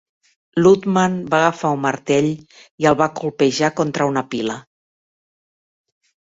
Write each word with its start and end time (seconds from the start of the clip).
Ludman 0.61 1.17
va 1.33 1.37
agafar 1.41 1.71
un 1.77 1.83
martell 1.83 2.31
i 2.85 2.89
el 2.93 2.99
va 3.03 3.11
colpejar 3.21 3.71
contra 3.83 4.11
una 4.15 4.27
pila. 4.35 4.59